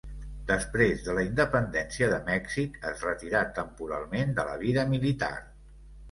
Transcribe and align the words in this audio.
Després 0.51 1.01
de 1.07 1.13
la 1.17 1.25
independència 1.25 2.07
de 2.13 2.17
Mèxic, 2.29 2.79
es 2.91 3.03
retirà 3.07 3.41
temporalment 3.59 4.33
de 4.39 4.47
la 4.49 4.55
vida 4.63 4.87
militar. 4.95 5.29